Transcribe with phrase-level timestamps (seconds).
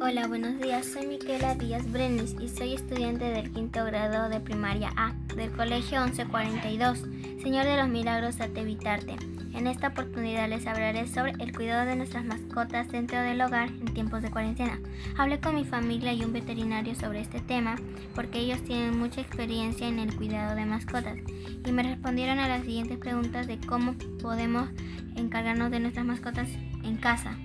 [0.00, 0.86] Hola, buenos días.
[0.86, 6.04] Soy Miquela Díaz Brenes y soy estudiante del quinto grado de primaria A del Colegio
[6.04, 7.00] 1142.
[7.42, 9.16] Señor de los Milagros, date evitarte.
[9.54, 13.92] En esta oportunidad les hablaré sobre el cuidado de nuestras mascotas dentro del hogar en
[13.92, 14.78] tiempos de cuarentena.
[15.16, 17.74] Hablé con mi familia y un veterinario sobre este tema
[18.14, 21.18] porque ellos tienen mucha experiencia en el cuidado de mascotas
[21.66, 24.68] y me respondieron a las siguientes preguntas de cómo podemos
[25.16, 26.48] encargarnos de nuestras mascotas
[26.84, 27.36] en casa.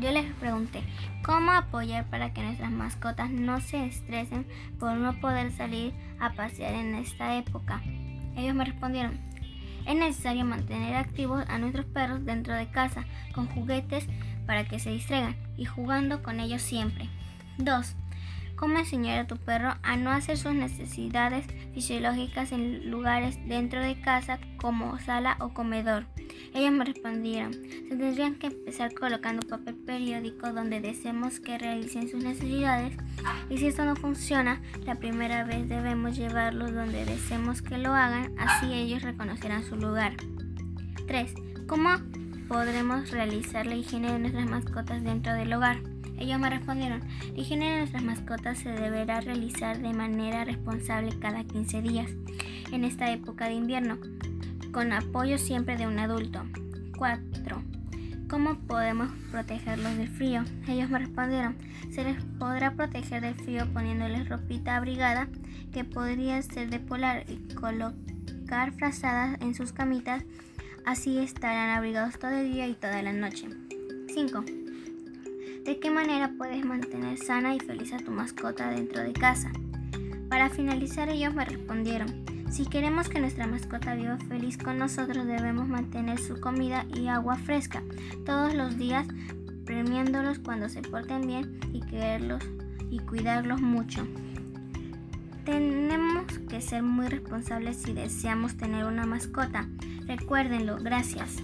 [0.00, 0.82] Yo les pregunté
[1.24, 4.46] cómo apoyar para que nuestras mascotas no se estresen
[4.78, 7.80] por no poder salir a pasear en esta época.
[8.36, 9.20] Ellos me respondieron,
[9.86, 14.06] es necesario mantener activos a nuestros perros dentro de casa con juguetes
[14.46, 17.08] para que se distraigan y jugando con ellos siempre.
[17.58, 17.94] 2.
[18.64, 24.00] ¿Cómo enseñar a tu perro a no hacer sus necesidades fisiológicas en lugares dentro de
[24.00, 26.06] casa como sala o comedor?
[26.54, 32.24] Ellos me respondieron, se tendrían que empezar colocando papel periódico donde deseemos que realicen sus
[32.24, 32.96] necesidades
[33.50, 38.32] y si esto no funciona, la primera vez debemos llevarlos donde deseemos que lo hagan,
[38.38, 40.14] así ellos reconocerán su lugar.
[41.06, 41.34] 3.
[41.66, 41.90] ¿Cómo
[42.48, 45.93] podremos realizar la higiene de nuestras mascotas dentro del hogar?
[46.18, 47.00] Ellos me respondieron,
[47.34, 52.10] la higiene de nuestras mascotas se deberá realizar de manera responsable cada 15 días
[52.72, 53.98] en esta época de invierno,
[54.72, 56.42] con apoyo siempre de un adulto.
[56.96, 57.62] 4.
[58.28, 60.44] ¿Cómo podemos protegerlos del frío?
[60.66, 61.56] Ellos me respondieron,
[61.90, 65.28] se les podrá proteger del frío poniéndoles ropita abrigada
[65.72, 70.24] que podría ser de polar y colocar frazadas en sus camitas,
[70.86, 73.48] así estarán abrigados todo el día y toda la noche.
[74.12, 74.63] 5.
[75.64, 79.50] ¿De qué manera puedes mantener sana y feliz a tu mascota dentro de casa?
[80.28, 85.66] Para finalizar ellos me respondieron, si queremos que nuestra mascota viva feliz con nosotros debemos
[85.66, 87.82] mantener su comida y agua fresca
[88.26, 89.06] todos los días,
[89.64, 92.44] premiándolos cuando se porten bien y quererlos
[92.90, 94.06] y cuidarlos mucho.
[95.46, 99.66] Tenemos que ser muy responsables si deseamos tener una mascota.
[100.06, 101.38] Recuérdenlo, gracias.